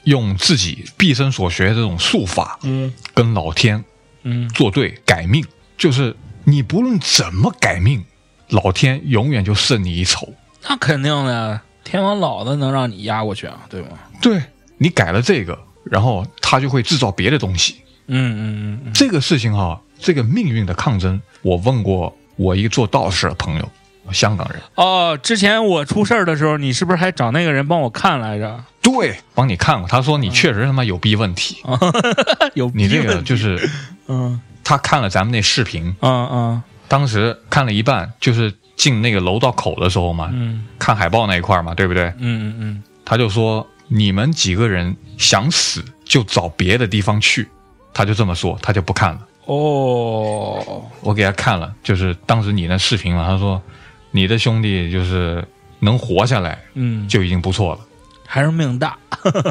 [0.03, 3.83] 用自己毕生所学的这种术法，嗯跟老天
[4.23, 5.45] 嗯作对改命，
[5.77, 8.03] 就是你不论怎么改命，
[8.49, 10.33] 老天永远就胜你一筹。
[10.67, 13.89] 那肯定的，天王老子能让你压过去啊，对吗？
[14.21, 14.41] 对
[14.77, 17.77] 你改了这个，然后他就会制造别的东西。
[18.07, 23.69] 嗯嗯嗯这个事情哈、这个命运的抗争，我问过我一个做道士的朋友，
[24.11, 28.63] 香港人，哦，之前我出事儿的时候，你是不是还找那个人帮我看来着？
[28.81, 31.57] 对，帮你看过，他说你确实他妈有逼问题，
[32.55, 33.69] 有你这个就是
[34.07, 34.39] 嗯。
[34.63, 36.63] 他看了咱们那视频，嗯嗯。
[36.87, 40.65] 当时看了一半，就是进那个楼道口的时候嘛，嗯。
[40.79, 42.05] 看海报那一块嘛，对不对？
[42.17, 42.83] 嗯嗯嗯。
[43.05, 47.47] 他就说你们几个人想死就找别的地方去，
[47.93, 49.27] 他就这么说，他就不看了。
[49.45, 53.61] 哦，我给他看了，就是当时你那视频嘛，他说
[54.11, 55.45] 你的兄弟就是
[55.79, 57.81] 能活下来嗯，就已经不错了。
[58.25, 58.97] 还是命大，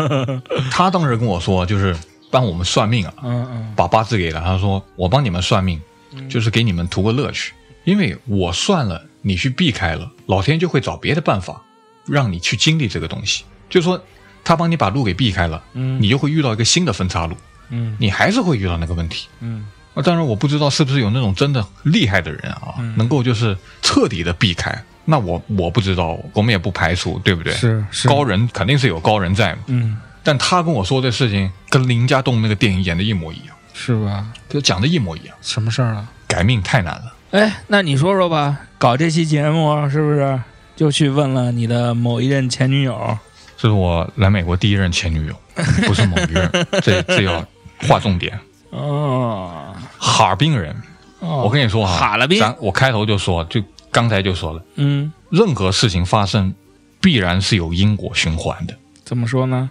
[0.73, 1.95] 他当时跟我说，就是
[2.33, 3.73] 帮我们算命啊，嗯嗯。
[3.77, 5.81] 把八字给了，他说我帮你们算命，
[6.29, 7.53] 就是给你们图个乐趣，
[7.85, 11.62] 因为我算了，你去避开了，老天就会找别的办法
[12.07, 14.03] 让你去经历这个东西，就说
[14.42, 16.01] 他帮你把路给避开了，嗯。
[16.01, 17.37] 你就会遇到一个新的分岔路，
[17.68, 17.97] 嗯。
[18.01, 19.29] 你还是会遇到那个问题。
[19.40, 19.66] 嗯。
[19.95, 22.97] 啊，当然我不知道是不是有那种真的厉害的人啊，嗯。
[22.97, 24.83] 能够就是彻底的避开。
[25.05, 27.53] 那我我不知道，我们也不排除，对不对？
[27.53, 28.09] 是是。
[28.09, 29.59] 高人肯定是有高人在嘛。
[29.66, 34.26] 嗯但他跟我说的事情跟林家栋那个电影演的一模一样，是吧？
[34.48, 35.37] 就讲的一模一样。
[35.40, 36.08] 什么事儿啊？
[36.28, 40.40] 改命太难了，哎，那你说说吧，搞这期节目是不是
[40.74, 43.18] 就去问了你的某一任前女友？
[43.58, 45.35] 这是我来美国第一任前女友，
[45.87, 46.50] 不是某一任，
[46.82, 47.44] 这这要
[47.87, 48.38] 划重点。
[48.70, 50.74] 哦，哈尔滨人，
[51.20, 56.54] 哦我跟你说哈，哈尔滨咱我开头就说，就刚才就说了，嗯，任何事情发生
[57.00, 58.74] 必然是有因果循环的。
[59.04, 59.68] 怎么说呢？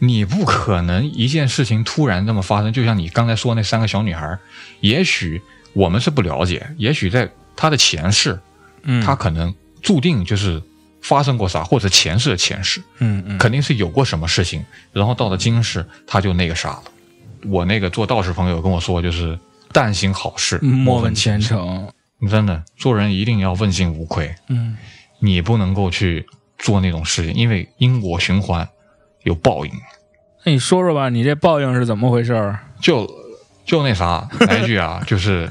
[0.00, 4.36] 你不可能一件事情突然这么发生，就像你刚才说那三个小女孩，
[4.80, 5.40] 也许
[5.72, 8.40] 我们是不了解，也许在她的前世，
[8.82, 10.60] 嗯，她可能注定就是
[11.02, 16.82] 发生过啥，或者前世的前世，嗯嗯肯定是有过什么事情，然后到了今世，她就那个啥了。
[17.46, 19.38] 我那个做道士朋友跟我说，就是
[19.72, 21.58] 但行好事，莫问前程。
[21.58, 22.28] 程。
[22.30, 24.76] 真的，做人一定要问心无愧，嗯
[25.20, 26.26] 你不能够去
[26.58, 28.68] 做那种事情，因为因果循环
[29.22, 29.72] 有报应。
[30.44, 32.58] 那你说说吧，你这报应是怎么回事儿？
[32.80, 33.08] 就
[33.64, 35.50] 就那啥来一句啊， 就是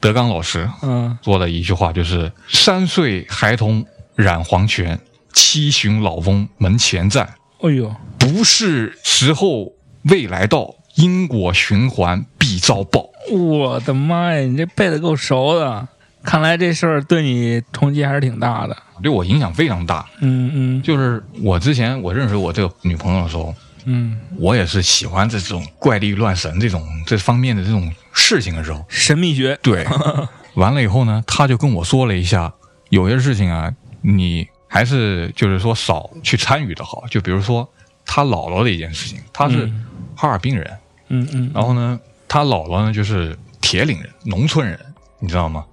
[0.00, 3.84] 德刚老师嗯说的一句话，就是“三岁孩童
[4.16, 4.98] 染黄泉，
[5.32, 9.72] 七旬老翁门前站，哎呦，不是时候
[10.10, 13.08] 未来到，因果循环必遭报。
[13.30, 15.86] 我的妈呀，你这背的够熟的，
[16.24, 20.04] 看来这事儿对你冲击还是挺大的。”对我影响非常大。
[20.20, 23.54] 嗯嗯就是我之前我认识我这个女朋友的时候，
[23.84, 29.56] 嗯，我也是喜欢这种怪力乱神这种这方面的这种事情的时候，神秘学。
[29.62, 29.86] 对，
[30.54, 32.52] 完了以后呢，他就跟我说了一下，
[32.90, 37.04] 有些事情啊，你还是就是说少去参与的好。
[37.08, 37.68] 就比如说
[38.04, 39.20] 他姥姥的一件事情。
[39.32, 40.76] 他是嗯哈尔滨人，
[41.10, 44.76] 嗯嗯，然后呢，他姥姥呢就是铁岭人，农村人，
[45.20, 45.64] 你知道吗？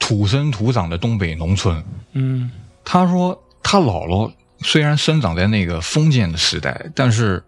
[0.00, 1.84] 土生土长的东北农村。
[2.14, 2.50] 嗯
[2.84, 4.32] 他说他姥姥
[4.62, 7.44] 虽然生长在那个封建的时代，但是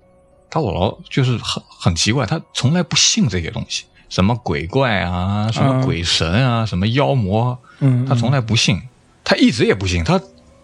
[0.48, 8.80] 他姥姥就是很很奇怪，他从来不信这些东西，什么鬼怪啊，什么嗯鬼神啊，什么妖魔，嗯，他从来不信，
[9.24, 10.20] 他一直也不信，他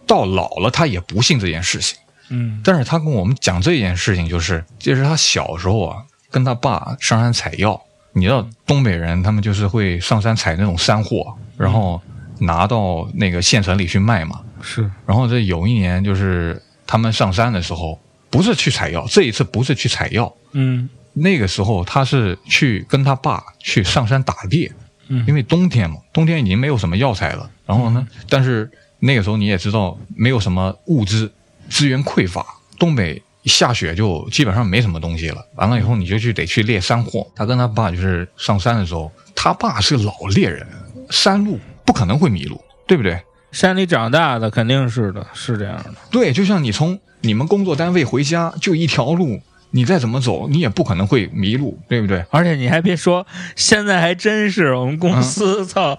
[0.07, 1.99] 到老了他也不信这件事情。
[2.31, 7.83] 嗯但是他跟我们讲这件事情，就是这是他小时候啊，跟他爸上山采药。
[8.13, 12.01] 你知道东北人他们就是会上山采那种山货，然后
[12.39, 14.41] 拿到那个县城里去卖嘛。
[14.63, 24.71] 是然后这有一年就是他们上山的时候，不是去采药，这一次不是去采药，嗯那个时候他是去跟他爸去上山打猎，
[25.09, 27.51] 嗯因为冬天嘛，冬天已经没有什么药材了。
[27.67, 31.31] 然后呢，但是那个时候你也知道，没有什么物资，
[31.69, 32.45] 资源匮乏，
[32.79, 35.45] 东北下雪就基本上没什么东西了。
[35.55, 37.27] 完了以后你就去得去猎山货。
[37.35, 40.67] 他跟他爸就是上山的时候，他爸是老猎人，
[41.11, 43.21] 山路不可能会迷路，对不对？
[43.51, 45.95] 山里长大的肯定是的，是这样的。
[46.11, 49.41] 对，就像你从你们工作单位回家就一条路，
[49.71, 52.25] 你再怎么走，你也不可能会迷路，对不对？
[52.31, 55.99] 而且你还别说，现在还真是我们公司，操、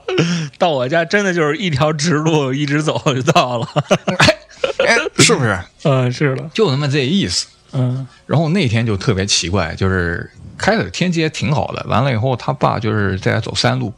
[0.58, 3.68] 到我家真的就是一条直路，一直走就到了。
[4.86, 5.60] 哎，是不是？
[5.84, 7.48] 嗯， 是的，就他妈这意思。
[7.72, 13.94] 嗯然后那天就特别奇怪，就是开始天气也挺好的，完了以后他爸就是在走山路，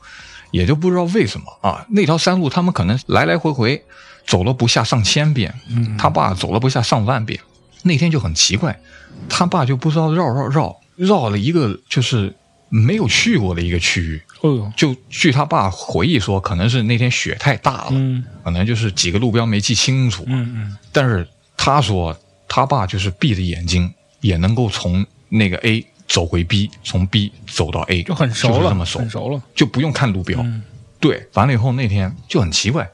[0.51, 3.83] 也就不知道为什么啊，那条山路他们可能来来回回
[4.27, 7.39] 走了不下上千遍，嗯他爸走了不下上万遍。
[7.83, 8.79] 那天就很奇怪，
[9.27, 12.31] 他爸就不知道绕绕绕绕了一个就是
[12.69, 14.21] 没有去过的一个区域。
[14.41, 20.23] 哦，就据他爸回忆说，可能是那天雪太大了，嗯可能就是几个路标没记清楚。
[20.27, 22.15] 嗯嗯但是他说
[22.47, 29.41] 他爸就是闭着眼睛也能够从那个 A 走回 B，从 B 走到 A，就很熟了，就是这么熟很，熟了。
[29.55, 30.41] 就不用看路标。
[30.41, 30.61] 嗯，
[30.99, 32.89] 对，完了以后那天就很奇怪，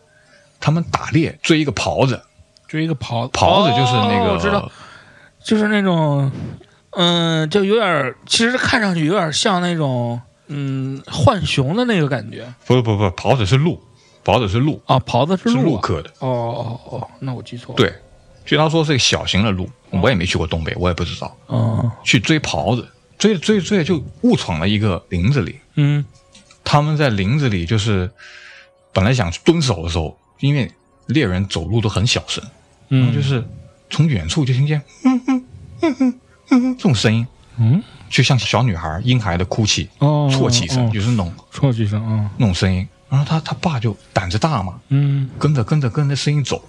[0.59, 2.21] 他们打猎追一个狍子，
[2.67, 4.71] 追一个狍狍子就是那个、哦我知道，
[5.43, 6.31] 就是那种，
[6.91, 13.81] 嗯，就有点，其实看上去有点像那种，嗯，浣熊的那个感觉不不不，狍子是鹿，
[14.23, 14.99] 狍子是鹿，啊。
[14.99, 16.09] 狍子是鹿科的。
[16.19, 17.91] 哦哦哦，那我记错了。，对，
[18.45, 21.35] 据他说是个小型的鹿，我也没去过东北，我也不知道。
[21.47, 25.57] 嗯去追狍子，追着追追就误闯了一个林子里。
[25.75, 26.03] 嗯
[26.63, 28.11] 他们在林子里就是
[28.91, 30.69] 本来想蹲守的时候，因为
[31.05, 32.43] 猎人走路都很小声，
[32.89, 33.43] 然后嗯，就是
[33.89, 35.45] 从远处就听见嗯嗯
[35.81, 36.15] 嗯嗯
[36.49, 37.25] 嗯这种声音，
[37.57, 42.87] 嗯就像小女孩婴孩的哭泣、哦，啜泣声，哦就是那种啜泣声啊，那种声音。
[43.09, 46.61] 然后他他爸就胆子大嘛，嗯跟着跟着跟着声音走，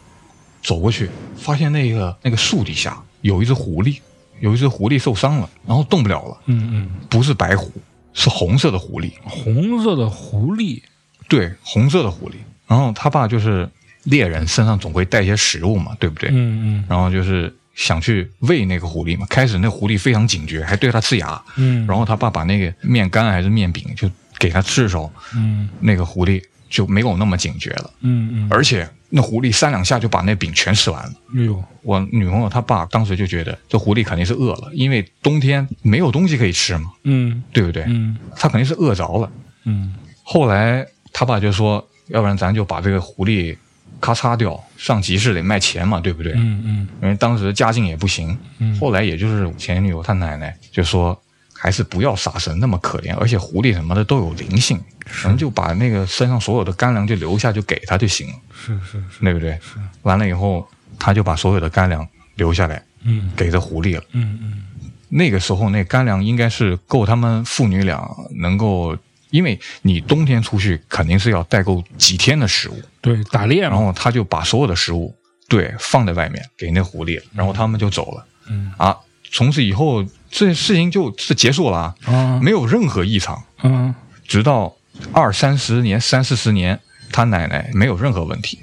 [0.62, 3.98] 走过去，发现那个那个树底下有一只狐狸，
[4.40, 7.70] 有一只狐狸受伤了，然后动不了了，嗯嗯，不是白狐，
[8.12, 10.82] 是红色的狐狸，红色的狐狸，
[11.28, 12.34] 对，红色的狐狸。
[12.66, 13.68] 然后他爸就是
[14.04, 16.28] 猎人，身上总会带一些食物嘛，对不对？
[16.30, 19.26] 嗯嗯然后就是想去喂那个狐狸嘛。
[19.30, 21.40] 开始那狐狸非常警觉，还对他呲牙。
[21.56, 31.12] 嗯，然后他爸把那个面干还是面饼就给他吃的时候，嗯那个狐狸就没有那么警觉了，嗯嗯，而且那狐狸三两下就把那饼全吃完了。
[31.36, 37.84] 哎呦，我女朋友她爸当时就觉得这狐狸肯定是饿了，因为冬天没有东西可以吃嘛，嗯对不对？
[37.86, 39.30] 嗯他肯定是饿着了。
[39.64, 43.56] 嗯后来他爸就说，要不然咱就把这个狐狸
[44.00, 46.32] 咔嚓掉，上集市得卖钱嘛，对不对？
[46.36, 48.36] 嗯嗯因为当时家境也不行。
[48.58, 51.18] 嗯后来也就是前女友她奶奶就说，
[51.60, 54.80] 还是不要杀生，那么可怜，而且狐狸什么的都有灵性，
[55.24, 59.50] 咱就把那个身上所有的干粮就留下，就给他就行了，是是是，对不对？
[59.54, 59.78] 是。
[60.02, 60.68] 完了以后，
[61.00, 63.32] 他就把所有的干粮留下来嗯。
[63.36, 64.04] 给这狐狸了。
[64.12, 64.62] 嗯嗯。
[65.08, 68.96] 那个时候，那干粮应该是够他们父女俩能够，
[69.30, 75.12] 因为你冬天出去肯定是要带够几天的食物，对，打猎嘛，然后他就把所有的食物
[75.48, 78.24] 对放在外面给那狐狸了，然后他们就走了。
[78.46, 78.72] 嗯。
[78.76, 78.96] 啊。
[79.30, 82.40] 从此以后，这事情就是结束了啊，啊。
[82.42, 83.94] 没有任何异常，嗯。
[84.26, 84.74] 直到
[85.12, 86.78] 二三十年、三四十年，
[87.10, 88.58] 他奶奶没有任何问题，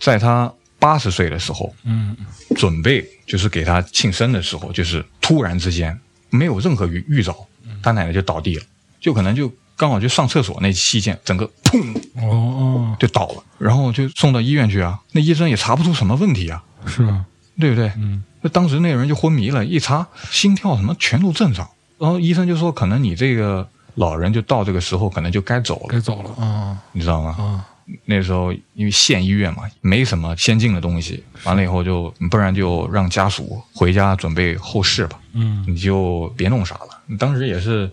[0.00, 2.16] 在他八十岁的时候，嗯。
[2.56, 5.98] 准备就是给他庆生的时候，就是突然之间
[6.30, 7.34] 没有任何预预兆，
[7.82, 8.62] 他奶奶就倒地了，
[9.00, 11.80] 就可能就刚好就上厕所那期间，整个砰
[12.16, 17.24] 哦哦，就倒了，然后就送到医院去啊，那医生也查不出什么问题啊，是啊，
[17.58, 17.90] 对不对？
[17.96, 21.66] 嗯那当时那个人就昏迷了，一查心跳什么全都正常，
[21.98, 26.44] 然后医生就说可能你这个老人就到这个时候可能就该走了，该走了。
[26.44, 26.78] 啊。
[26.92, 27.34] 你知道吗？
[27.38, 27.66] 啊。
[28.04, 35.64] 那时候因为县医院嘛，没什么先进的东西，完了以后就不然就让家属回家准备后事吧，嗯。
[35.66, 37.16] 你就别弄啥了。
[37.18, 37.90] 当时也是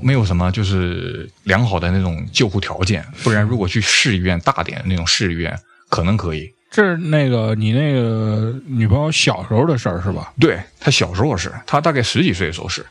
[0.00, 5.58] 没有什么就是良好的那种救护条件，不然如果去市医院大点的那种市医院，
[5.90, 6.50] 可能可以。
[6.70, 10.32] 这是那个你那个女朋友小时候的事儿是吧？
[10.38, 12.86] 对她小时候是，她大概十几岁的时候是，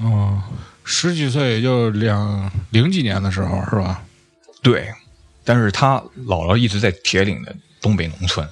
[0.00, 0.40] 哦，
[0.84, 4.02] 十几岁也就两零几年的时候是吧？
[4.62, 4.92] 对，
[5.44, 8.46] 但是她姥姥一直在铁岭的东北农村，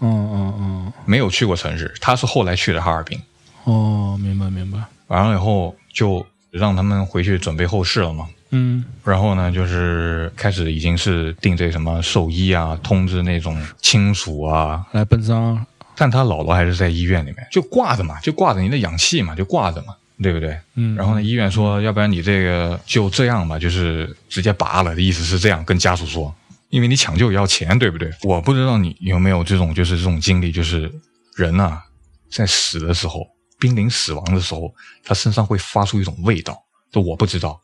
[0.00, 1.94] 嗯嗯嗯，没有去过城市。
[2.00, 3.16] 她是后来去的哈尔滨，
[3.62, 4.80] 哦，明白明白。
[5.06, 8.26] 完了以后就让他们回去准备后事了嘛。
[8.56, 14.86] 嗯然后呢，就是开始已经是定这什么兽医啊，通知那种亲属啊。
[14.92, 20.56] 来奔丧，但他姥姥还是在医院里面，就挂着嘛，就挂着你的氧气嘛，就挂着嘛，对不对？
[20.76, 26.34] 嗯，然后呢，医院说，要不然你这个就这样吧，就是直接拔了的意思是这样，跟家属说，
[26.70, 28.10] 因为你抢救也要钱，对不对？
[28.22, 30.90] 我不知道你有没有这种，就是这种经历，就是
[31.34, 31.82] 人呐、
[32.30, 33.26] 在死的时候，
[33.58, 34.72] 濒临死亡的时候，
[35.04, 36.56] 他身上会发出一种味道，
[36.90, 37.60] 这我不知道，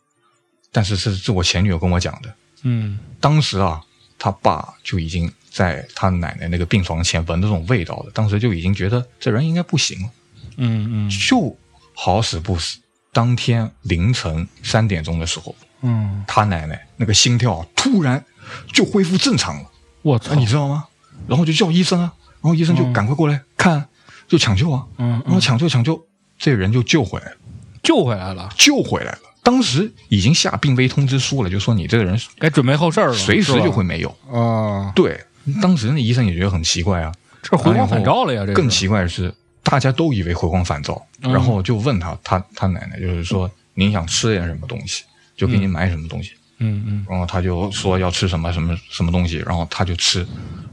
[0.73, 2.35] 但是是是我前女友跟我讲的。
[2.63, 2.99] 嗯。
[3.21, 3.81] 当时啊，
[4.19, 10.03] 他爸就已经在他奶奶那个病床前闻到这种味道了，当时就已经觉得这人应该不行。
[10.03, 10.11] 了。
[10.57, 11.11] 嗯嗯。
[11.11, 11.57] 就
[11.95, 12.79] 好死不死，
[13.13, 18.25] 当天凌晨三点钟的时候，嗯，他奶奶那个心跳突然
[18.73, 19.71] 就恢复正常了，
[20.03, 20.33] 我操。
[20.33, 20.87] 啊，你知道吗？
[21.27, 23.89] 然后就叫医生啊，然后医生就赶快过来看，
[24.27, 25.23] 就抢救啊，嗯。
[25.25, 26.07] 然后抢救抢救，
[26.39, 27.37] 这人就救回来了，
[27.83, 29.21] 救回来了，救回来了。
[29.43, 34.09] 当时已经下病危通知书了，就说你这个人该准备后事儿了，随时就会没有。
[34.31, 35.19] 啊，对，
[35.63, 37.13] 当时那医生也觉得很奇怪啊，
[37.43, 38.55] 这回光返照了呀，这是。
[38.55, 41.33] 更奇怪的是，大家都以为回光返照，嗯。
[41.33, 45.05] 然后就问他，他他奶奶就是说您想吃点什么东西，
[45.37, 47.07] 就给你买什么东西，嗯嗯。
[47.09, 50.27] 然后他就说要吃什么什么什么东西，然后他就吃，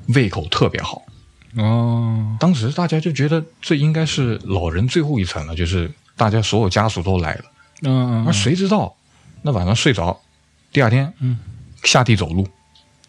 [0.09, 1.01] 胃口特别好。
[1.55, 7.45] 哦，当时大家就觉得这应该是老人最后一层了，就是大家所有家属都来了，
[7.81, 8.95] 嗯而谁知道？
[9.43, 10.19] 那晚上睡着，
[10.71, 11.39] 第二天嗯。
[11.83, 12.47] 下地走路，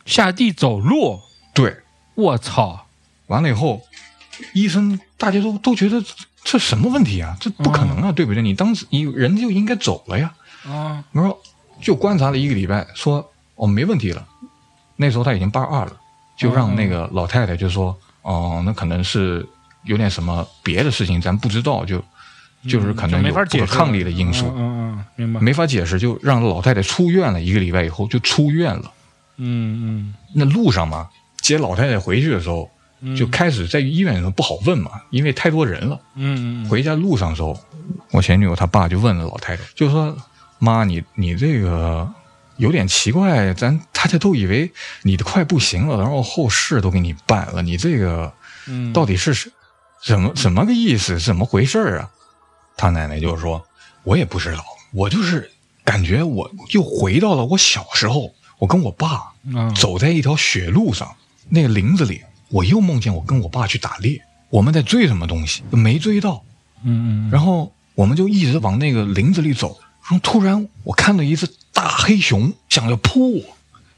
[0.05, 1.21] 下地走路，
[1.55, 1.75] 对，
[2.15, 2.87] 我操，
[3.27, 3.81] 完了以后，
[4.53, 6.15] 医生大家都都觉得这
[6.45, 7.37] 这什么问题啊？
[7.41, 8.43] 这不可能啊，对不对？
[8.43, 10.33] 你当时你人就应该走了呀。
[10.67, 11.41] 啊我说
[11.81, 14.25] 就观察了一个礼拜，说哦没问题了。
[14.97, 15.97] 那时候他已经八二了，
[16.37, 19.45] 就让那个老太太就说哦，那可能是
[19.85, 22.05] 有点什么别的事情，咱不知道，就
[22.69, 27.41] 就是可能有法解释不可抗力的因素，嗯嗯嗯，明白，没法解释，就让老太太出院了。
[27.41, 28.93] 一个礼拜以后就出院了。
[29.39, 31.09] 嗯那路上嘛，
[31.41, 32.69] 接老太太回去的时候，
[33.01, 36.01] 嗯，就开始在医院里头不好问嘛，因为太多人了。
[36.17, 37.59] 嗯嗯回家路上的时候，
[38.11, 40.17] 我前女友她爸就问了老太太，就说
[40.59, 42.09] ：“妈，你你这个
[42.57, 44.71] 有点奇怪，咱大家都以为
[45.03, 48.33] 你的快不行了，然后后事都给你办了，你这个
[48.67, 49.51] 嗯，到底是什
[50.05, 51.19] 怎么怎么个意思？
[51.21, 52.11] 怎么回事儿啊？”
[52.79, 53.63] 他奶奶就说
[54.05, 54.65] ：“我也不知道，
[54.95, 55.51] 我就是
[55.85, 61.15] 感觉我又回到了我小时候，我跟我爸嗯走在一条雪路上，
[61.51, 66.43] 那个林子里，我又梦见我跟我爸去打猎，我们在追什么东西，没追到。”
[66.85, 69.77] 嗯嗯，然后我们就一直往那个林子里走，
[70.09, 73.43] 然后突然我看到一只大黑熊想要扑我，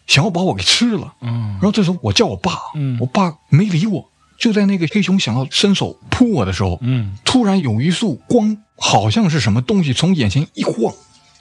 [0.06, 1.12] 想要把我给吃了。
[1.20, 4.08] 嗯然后这时候我叫我爸，嗯我爸没理我。
[4.38, 10.92] 就在那个黑熊想要伸手扑我的时候，嗯突然有一束光，好像是什么东西从眼前一晃，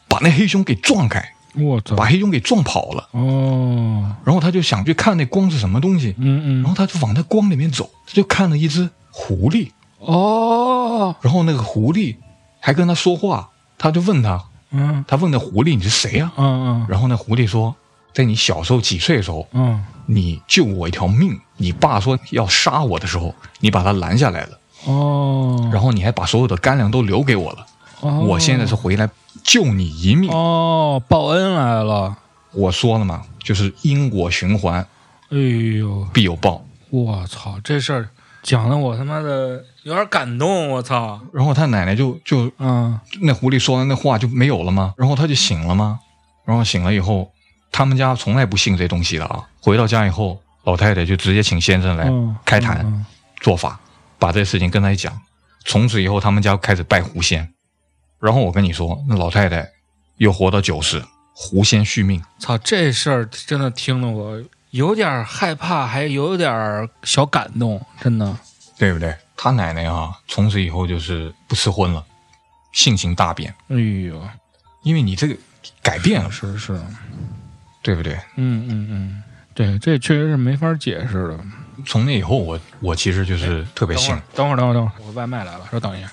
[0.09, 3.07] 把那黑熊给撞开，我操，把黑熊给撞跑了。
[3.11, 9.69] 哦，然后他就想去看那光是什么东西，嗯嗯，然后他就往那光里面走，他就看了一只狐狸，
[9.99, 12.17] 哦，然后那个狐狸
[12.59, 15.05] 还跟他说话，他就问他，嗯。
[15.07, 16.85] 他问那狐狸你是谁呀、嗯嗯。
[16.89, 17.73] 然后那狐狸说，
[18.13, 27.65] 在你小时候几岁的时候，嗯，你救我一条命，你爸说要杀我的时候，你把他拦下来了，哦，然后你还把所有的干粮都留给我了，
[28.01, 29.09] 哦我现在是回来
[29.43, 30.31] 救你一命。
[30.31, 32.15] 哦，报恩来了，
[32.53, 34.85] 我说了嘛，就是因果循环
[35.29, 36.63] 哎呦，必有报。
[36.89, 38.09] 我操，这事儿
[38.41, 44.93] 讲的我他妈的有点感动，我操，然后他奶奶就就嗯那狐狸说完那话就没有了吗？
[44.97, 45.99] 然后他就醒了吗？
[46.45, 47.31] 然后醒了以后，
[47.71, 49.43] 他们家从来不信这东西的啊。
[49.61, 53.05] 回到家以后，老太太就直接请先生来嗯，开坛嗯
[53.39, 53.79] 做法，
[54.19, 55.19] 把这事情跟他讲。
[55.65, 57.53] 从此以后，他们家开始拜狐仙。
[58.19, 59.67] 然后我跟你说，那老太太
[60.17, 61.01] 又活到九十，
[61.33, 62.21] 狐仙续命。
[62.39, 64.41] 操，这事儿真的听得我
[64.71, 68.37] 有点害怕，还有点小感动，真的。
[68.77, 69.15] 对不对？
[69.35, 72.05] 他奶奶啊，从此以后就是不吃荤了，
[72.73, 74.21] 性情大变，哎呦，
[74.83, 75.35] 因为你这个
[75.81, 76.77] 改变了，是是，
[77.81, 78.13] 对不对？
[78.35, 81.39] 嗯嗯嗯，对，这确实是没法解释的。
[81.85, 84.15] 从那以后我，我其实就是特别信。
[84.35, 86.11] 等会儿，等会儿，等会儿，我外卖来了，稍等一下。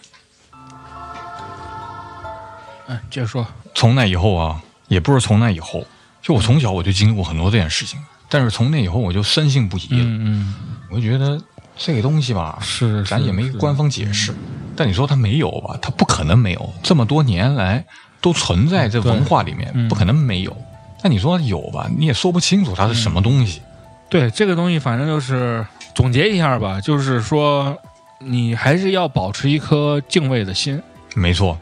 [2.89, 3.47] 嗯，接着说。
[3.75, 5.87] 从那以后啊，也不是从那以后，
[6.23, 9.99] 就我从小我就经历过很多这件事情，但是从那以后我就深信不疑了。
[9.99, 10.55] 嗯嗯，
[10.91, 11.41] 我就觉得
[11.77, 14.35] 这个东西吧，是咱也没官方解释。
[14.77, 15.79] 但你说它没有吧？
[15.83, 17.85] 它不可能没有，这么多年来
[18.21, 20.57] 都存在这文化里面，不可能没有。
[21.03, 21.89] 但你说有吧？
[21.97, 23.61] 你也说不清楚它是什么东西。
[24.09, 27.77] 对这个东西，反正就是总结一下吧，就是说
[28.19, 30.81] 你还是要保持一颗敬畏的心。
[31.15, 31.59] 没错。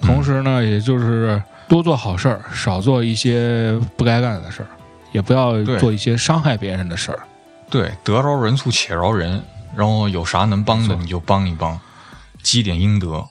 [0.00, 4.68] 同时呢，也就是多做好事儿，少做一些不该干的事儿，
[5.12, 7.20] 也不要做一些伤害别人的事儿。
[7.68, 9.42] 对，得饶人处且饶人，
[9.76, 11.78] 然后有啥能帮的你就帮一帮，
[12.42, 13.26] 积点阴德。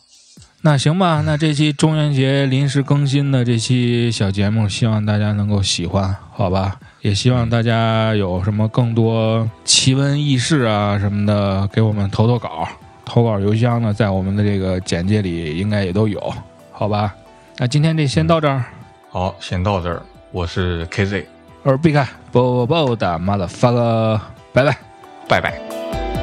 [0.62, 6.80] 那行吧，那这期中元节临时更新的这期小节目，希望大家能够喜欢，好吧？
[7.02, 12.68] 也希望大家有什么更多奇闻异事啊什么的，给我们投投稿，
[13.06, 16.22] 投稿邮箱呢，在我们的这个简介里应该也都有。
[16.72, 17.16] 好吧，
[17.58, 18.64] 那今天这先到这儿。
[19.10, 20.02] 好，先到这儿。
[20.32, 21.26] 我是 KZ，
[21.64, 24.20] 我是 B 开，波波波的妈的发个
[24.54, 24.78] 拜拜，
[25.28, 26.19] 拜拜。